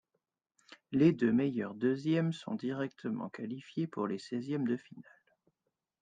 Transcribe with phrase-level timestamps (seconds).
[0.91, 5.13] Les deux meilleurs deuxièmes sont directement qualifiés pour les seizièmes de finale.